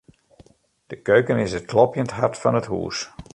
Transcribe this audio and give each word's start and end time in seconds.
De 0.87 1.01
keuken 1.01 1.37
is 1.37 1.53
it 1.59 1.69
klopjend 1.71 2.11
hart 2.19 2.35
fan 2.41 2.59
it 2.61 2.71
hús. 2.71 2.97